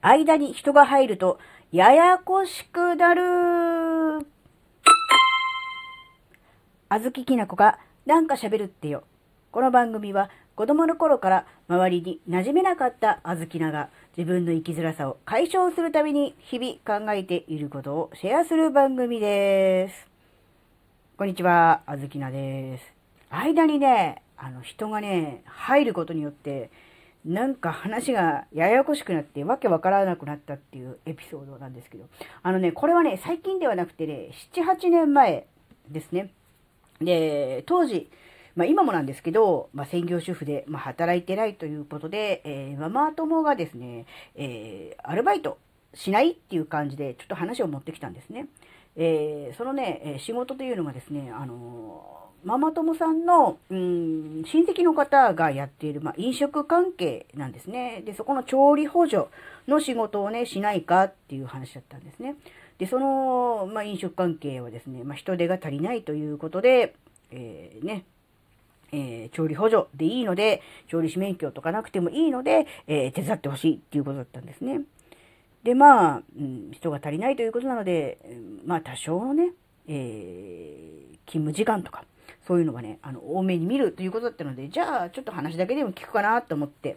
[0.00, 1.38] 間に人が入ると、
[1.72, 4.26] ややこしくなる。
[6.88, 9.02] あずききなこがなんか喋るってよ。
[9.50, 20.06] この番組は子供の頃から周りに馴染めなかったあずきなが自分の生きづらさを解消するために日々考えていることをシェアする番組です。
[21.16, 22.84] こんにちは、あずきなです。
[23.30, 26.70] 間にね、あの人がね、入ることによって
[27.28, 32.06] なんか話がややこしくなってわけわからなくなったっていうエピソードなんですけど、
[32.42, 35.46] あのね、これはね、最近ではなくてね、7、8年前
[35.90, 36.32] ですね。
[37.02, 38.10] で、当時、
[38.56, 45.58] まあ今もなんですけど、まあ専業主婦で、まあ、働いてないということで、えー、ママ友がですね、えー、アルバイト
[45.92, 48.48] しないっていう感じでちょっと話を持ってきたんですね。
[48.96, 58.02] えー、そのね、仕事というのがですね、あのママ友さんの、うん、親戚の方がやっている、まあ、飲食関係なんですね。
[58.04, 59.26] で、そこの調理補助
[59.66, 62.36] の仕事をね、しないかっていう話だったんですね。
[62.78, 66.94] で、その、まあ、飲食関係はですね、まあ、人手が足りないということで、
[67.30, 68.04] えー、ね、
[68.92, 74.82] えー、調理補助でいいので、調理師免許とかなくてもいいので、えー、手伝ってほしいっていうことだったんですね。
[75.64, 78.18] で、まあ、うん、人が足りないということなので、
[78.64, 79.52] まあ、多少のね、
[79.88, 82.04] えー、勤務時間とか、
[82.46, 86.96] そういうのがね、あの、多めに見るということだったので、じゃあ、ちょっと話だけでも聞くかなと思って、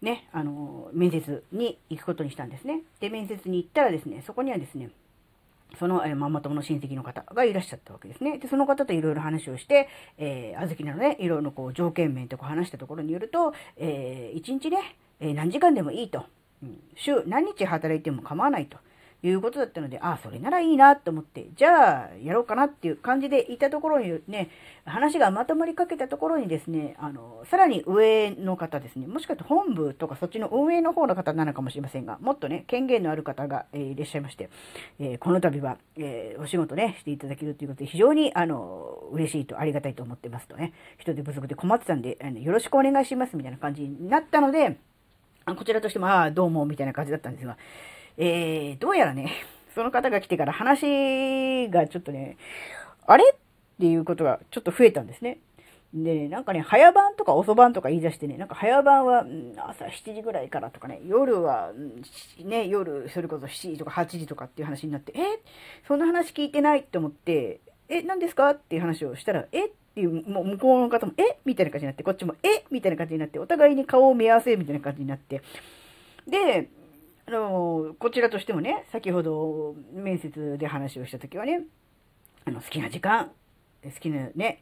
[0.00, 2.82] ね、あの、面接に行くことにしたんですね。
[3.00, 4.90] で、面接に行ったらですね、そこにはですね、
[5.78, 8.38] その、えママ友の親戚の方がいらっしゃったわけですね。
[8.38, 9.88] で、その方といろいろ話をして、
[10.18, 16.24] えー、あずきなので、いろいろこう条件面とか話したところによると、えー、1日ね、えー、何時間でもいいと。
[16.62, 18.78] うん、週何日働いても構わないと。
[19.28, 24.50] いうことだったので、ああ、それならいいなと思って、じゃあ、やろうかなっていう感じでいたところにね、
[24.84, 34.50] 話がまとまりかけたところにですね、あの、さらに上の方ですね、もしかして本部とかそっちの運営の方の方なのかもしれませんが、もっとね、権限のある方が、えー、いらっしゃいまして、
[35.00, 44.76] えー、この度は、えー、お仕事ね、していただけるということで、非常に、あの、嬉しいと、ありがたいと思ってますとね、人手不足で困ってたんで、あのよろしくお願いしますみたいな感じになったので、
[45.46, 47.56] こちらとしても、ああ、どうも、みたいな感じだったんですが、
[48.16, 49.32] えー、どうやらね、
[49.74, 52.36] その方が来てから話がちょっとね、
[53.06, 53.36] あれっ
[53.80, 55.38] ていうことがちょっと増えたんですね。
[55.92, 59.24] で、なんかね、早番とか遅番とか言い出してね、なんか早番は、
[59.68, 61.72] 朝7時ぐらいからとかね、夜は、
[62.44, 65.22] ね、夜、それこそ7時とか8時とかっていう話になって、え
[65.86, 68.50] そんな話聞いてないって思って、え、何ですか？
[68.50, 69.66] っていう話をしたら、え？
[69.66, 71.38] っていう、もう向こうの方も、え？
[71.44, 72.64] みたいな感じになって、こっちも、え？
[72.70, 75.42] みたいな感じになって、お互いに顔を見合わせみたいな感じになって、
[76.26, 76.68] で、
[77.26, 81.62] あの、こちらとしてもね、先ほど面接で話をした時はね、
[82.44, 83.30] あの、好きな時間、
[83.82, 84.60] 好きなね、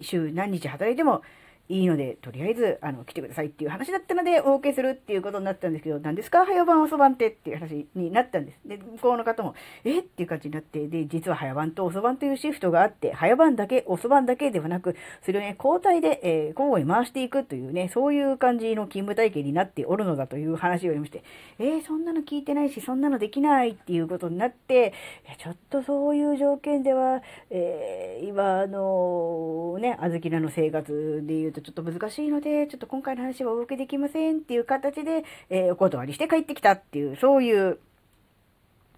[0.00, 1.22] 週何日働いても
[1.72, 6.44] いいので、とりあえず、あの、来てくださいっていう話だったので、お受けするっていうことになったんですけど、何ですか？
[6.44, 8.58] 早番遅番ってっていう話になったんです。
[8.66, 21.24] で、向こうの方も、えっていう感じになって、で、実は早番と遅番というシフトがあって、早番だけ、遅番だけではなく、それをね、交代で、えー、交互に回していくというね、そういう感じの勤務体系になっておるのだという話を言いまして、
[21.58, 24.92] えー、そんなの聞いてないし、そんなのできないっていうことになって、
[25.38, 37.78] ちょっとそういう条件では、えー、今、あのね、あずきらの生活で言うとちょっと難しいので、ちょっと今回の話はお受けできませんっていう形で、えー、お断りして帰ってきたっていう、そういう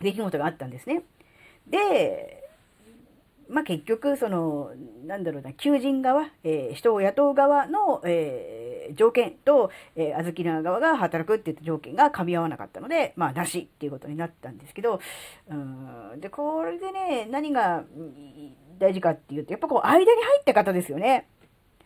[0.00, 1.02] 出来事があったんですね。
[1.68, 2.42] で、
[3.48, 4.70] まあ、結局、その、
[5.04, 15.00] なんだろうな、求人側、えー、人を雇う側の、えー、条件と、えー、あずきな側が働くって言った条件が噛み合わなかったので、まあ、なしっていうことになったんですけど、
[15.50, 17.84] うん、で、これでね、何が
[18.78, 21.28] 大事かっていうと、やっぱこう、間に入った方ですよね。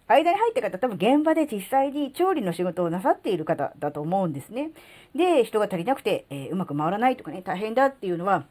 [0.09, 4.71] 間に入った方、多分現場で実際に調理の仕事をなさっている方だと思うんですね。
[5.15, 8.47] で、人が足りなくて、えー、うまく回らないとかね、大変だっていうのは、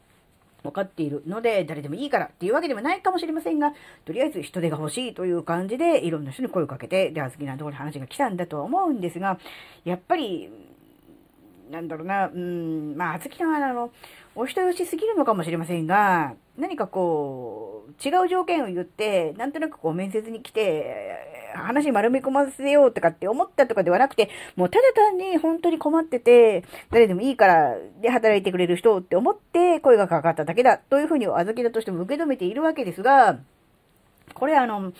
[0.65, 3.73] 分かっているので、誰でもいいからっていうわけではないかもしれませんが、
[4.03, 9.39] とりあえず人手が欲しいという感じで、いろんな人に声をかけて、で、好きなところに話が来たんだとは思うんですが、
[9.83, 10.49] やっぱり、
[11.71, 13.91] なんだろうな、うん、まあ、あずきさんは、あの、
[14.35, 33.39] お人よしすぎるのかもしれませんが、何かこう、違う条件を言って、なんとなくこう面接に来て、話丸め込ませようとかって思ったとかではなくて、もうただ単に本当に困ってて、誰でもいいからで働いてくれる人って思って声がかかっただけだというふうにあずきだとしても受け止めているわけですが、
[34.33, 34.93] これあの、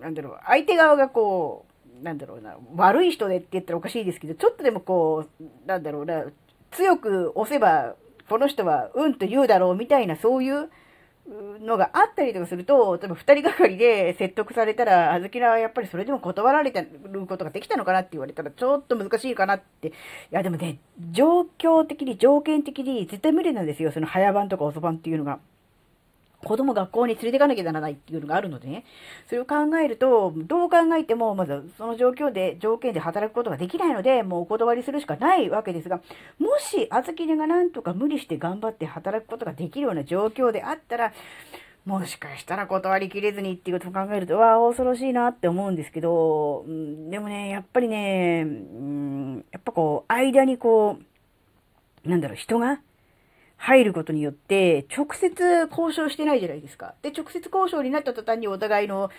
[0.00, 1.66] なんだろう、相手側がこ
[2.00, 6.24] う、なんだろうな、悪い人でって言ったらおかしいですけど、ちょっとでもこう、なんだろうな、
[6.70, 7.94] 強く押せば、
[8.28, 10.70] この人はうんと言うだろうみたいな、そういう
[11.26, 19.88] のがあったりとかすると、例えば二人がかりで説得されたら、あずきらはやっぱりそれでも断られてることができたのかなって言われたら、ちょっと難しいかなって。
[19.88, 19.92] い
[20.30, 20.78] や、でもね、
[21.12, 23.90] 状況的に、条件的に絶対無理なんですよ。
[23.92, 25.38] その早番とか遅番っていうのが。
[26.44, 28.84] 子供学校に連れて行かなきゃならないっていうのがあるのでね、
[29.28, 36.00] それを考えると、どう考えても、まずその状況で、条件で働くことができないので、もうお断りするしかないわけですが、
[36.38, 41.12] もし、あずきねがなんとか無理して頑張って働くことができるような状況であったら、
[41.84, 50.98] もしかしたら断りきれずにっていうことを考えると、わあ、恐ろしいなって思うんですけど、うん、でもね、やっぱりね、うん、やっぱこう、間にこ
[52.04, 52.80] う、なんだろう、人が、
[53.64, 56.94] 入ることによって、直接交渉してないじゃないですか。
[57.00, 59.10] で、直接交渉になった途端にお互いの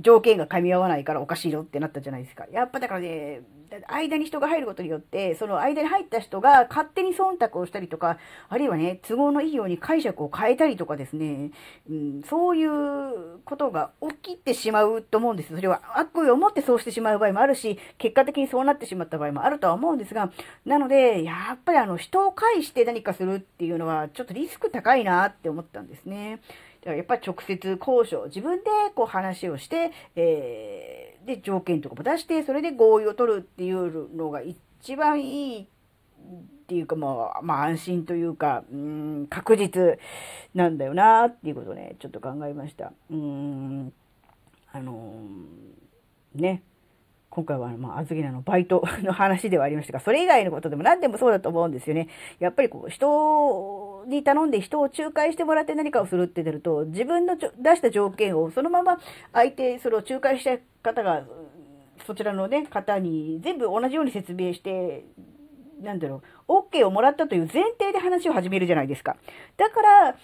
[0.00, 2.44] 条件が噛み合わないからおかしいよってなったじゃないですか。
[2.52, 3.40] やっぱだからね、
[3.88, 11.50] 間に人が入ることによって、その間に入った人が勝手に忖度をしたりとか、あるいはね、都合のいいように解釈を変えたりとかですね、
[11.90, 13.90] うん、そういうことが
[14.22, 15.54] 起きてしまうと思うんです。
[15.54, 20.30] それは悪意を持ってそうしてしまう場合もあるし、結果的にそうなってしまった場合もあるとは思うんですが、
[20.64, 26.40] なので、やっぱりあの、人を介して何かするっていうのは、ちょっとリスク高いなって思ったんですね。
[26.84, 35.66] やっぱり直接交渉、自分でこう話をして、えー、で、条件とかも出して、それで合意を取るっていうのが一番いいっ
[36.68, 39.98] ていうか、まあ、まあ安心というか、うん、確実
[40.54, 42.92] なんだよなっていうことをね、ちょっと考えました。
[43.10, 43.92] うん、
[44.72, 46.62] あのー、ね。
[47.36, 52.08] 今回は、まあ、あずきなのバイトの話ではありましたが、それ以外のことでも何でもそうだと思うんですよね。
[52.38, 58.98] やっぱりこう、人に頼んで人を仲介してもらって何かをするって出ると、自分の出した条件をそのまま
[59.34, 61.24] 相手、それを仲介した方が、
[62.06, 65.04] そちらのね、方に全部同じように説明して、
[65.82, 69.18] なんだろう、OK をもらったという前提で話を始めるじゃないですか。
[69.58, 70.16] だから、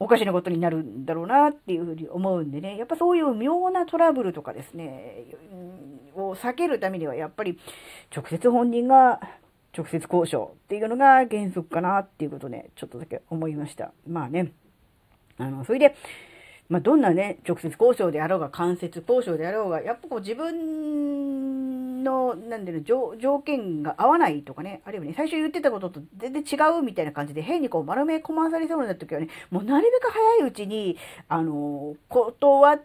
[0.00, 5.24] おかしなことになるんだろうなっていうふうに思うんでね、やっぱそういう妙なトラブルとかですね、
[6.14, 7.58] を避けるためにはやっぱり
[8.14, 9.20] 直接本人が
[9.76, 13.92] 直接交渉っていうのが原則かなっていうことね、ちょっとだけ思いました。
[14.06, 14.52] まあね、
[15.36, 15.94] あの、それで、
[16.68, 21.37] まあ、どんなね、直接交渉であろうが、間接交渉であろうが、やっぱこう自分
[22.04, 30.96] の、なんだろう、条件が合わないとかね、あるいはね、最初言ってたことと全然違うみたいな感じで、変にこう丸め込まされそうになった時はね、もうなるべく早いうちに、
[31.28, 32.80] あの、断っ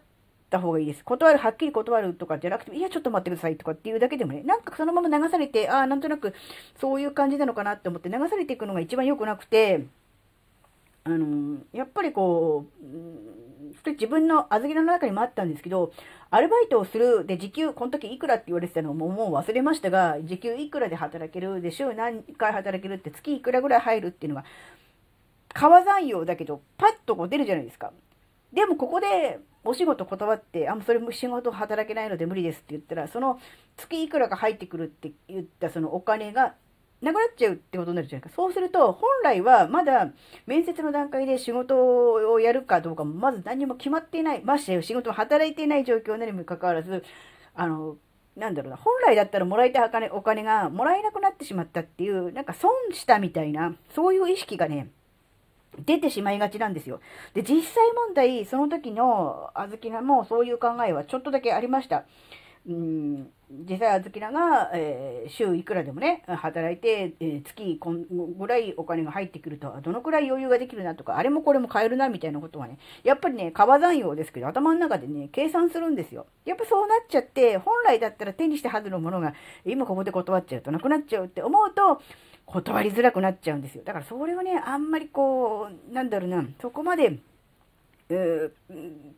[0.50, 1.04] た方がいいです。
[1.04, 6.34] 断る、はっきり断るとかじゃなくて、いや、ちょっと待ってくださいとかっていうだけでもね、なんかそのまま流されて、ああ、なんとなく
[6.80, 9.86] そういう感じなのかなって思って流されていくのが一番良くなくて、
[11.04, 12.84] あの、やっぱりこう、
[13.80, 15.92] それ自分の預けの中にもあったんですけど、
[16.30, 24.44] アルバイトをする、で、時給、この時いくらって言われてたのもうもう忘れましたが、時給いくらで働ける、で、週何回働けるって、月いくらぐらい入るっていうのが、
[25.52, 27.92] 川残用だけど、パッとこう出るじゃないですか。
[28.52, 33.40] でもここで、お仕事断って、あ、もうそれも仕事働けないので無理ですって言ったら、その
[33.76, 36.54] 月いくらが入ってくるって言ったそのお金が
[37.02, 38.30] なくなっちゃうってことになるじゃないか。
[38.34, 40.10] そうすると、本来はまだ
[40.46, 44.42] 面接の段階で仕事をやるかどうかもまず何も決まっていない。
[44.42, 47.04] まして仕事を働いていない状況なにもかかわらず、
[47.54, 47.96] あの、
[48.36, 54.88] なんだろうな、本来だったらもらいたいお金がもらえなくなってしまったっていう、なんか損したみたいな、そういう意識がね、
[55.78, 57.00] 出てしまいがちなんですよ。
[57.34, 62.04] で、実際問題、その時のあずきなもそういう考えはちょっとだけありました。
[62.66, 63.30] うん、
[63.68, 68.06] 実際、あずきらが、えー、週いくらでもね、働いて、えー、月こん
[68.38, 76.26] ぐらいお金が入ってくると、どのくらい余裕ができるなとか、あれもこれも買えるな、みたいなことはね、やっぱりね、川残用ですけど、頭の中でね、計算するんですよ。
[76.46, 79.34] やっぱそうなっちゃって、本来だったら手にしてはずのものが、
[79.66, 82.00] 今ここで断っちゃうとなくなっちゃうって思うと、
[82.46, 83.84] 断りづらくなっちゃうんですよ。
[83.84, 87.18] だからそれをね、あんまりこう、なんだろうな、そこまで、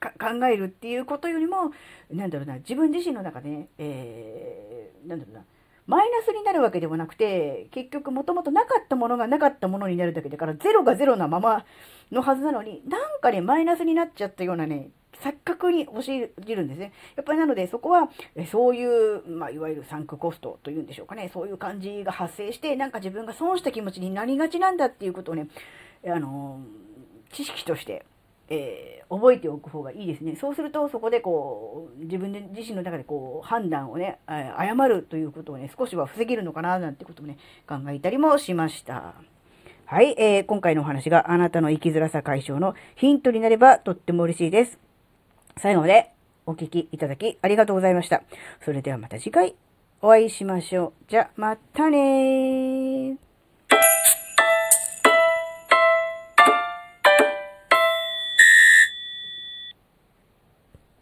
[0.00, 1.72] 考えるっていうことよりも、
[2.10, 5.44] なんだろうな、自分自身の中でね、えー、なんだろうな、
[5.86, 11.64] マイナスになるわけでもなくて、結局もともとなかったものがなかったものになるだけだから、ゼロがゼロなまま
[12.10, 14.90] のはずなのに、なんかね、マイナスになっちゃったようなね、
[15.22, 16.92] 錯覚に教えるんですね。
[17.14, 18.10] やっぱりなので、そこは、
[18.50, 25.48] そういう、まあ、いわゆるサンクコストというんでしょうかね、そういう感じが発生して、なんか自分が損した気持ちになりがちなんだっていうことをね、
[26.06, 26.60] あの、
[27.32, 28.04] 知識として、
[28.48, 30.36] えー、覚えておく方がいいですね。
[30.36, 37.38] そうすると、そこでこう、自分で自身の中でこう、判断をね、誤るということをね、少しは防げるのかな、なんてことをね、
[37.68, 39.14] 考えたりもしました。
[39.86, 44.80] はい、えー、今回のお話があなたの生きづらさ解消のヒントになればとっても嬉しいです。
[45.58, 46.10] 最後まで
[46.44, 48.24] お聞きいただきありがとうございました。
[48.64, 49.54] それではまた次回
[50.02, 50.92] お会いしましょう。
[51.08, 53.25] じゃ、またねー。